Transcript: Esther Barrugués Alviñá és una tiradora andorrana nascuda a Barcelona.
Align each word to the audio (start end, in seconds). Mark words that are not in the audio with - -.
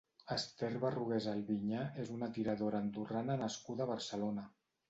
Esther 0.35 0.69
Barrugués 0.83 1.27
Alviñá 1.33 1.83
és 2.05 2.11
una 2.15 2.31
tiradora 2.39 2.81
andorrana 2.87 3.39
nascuda 3.45 3.87
a 3.87 3.93
Barcelona. 3.95 4.49